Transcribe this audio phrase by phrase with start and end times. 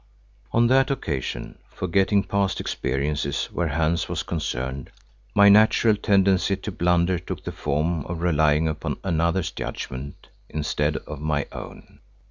[0.51, 4.89] On that occasion, forgetting past experiences where Hans was concerned,
[5.35, 11.19] my natural tendency to blunder took the form of relying upon another's judgment instead of
[11.19, 11.99] on my own.